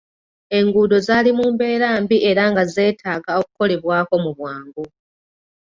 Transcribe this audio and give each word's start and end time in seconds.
Enguudo 0.59 0.95
zaali 1.07 1.31
mu 1.37 1.45
mbeera 1.53 1.89
mbi 2.03 2.17
era 2.29 2.43
nga 2.51 2.63
zeetaaga 2.73 3.31
okukolebwako 3.39 4.13
mu 4.23 4.31
bwangu. 4.37 4.85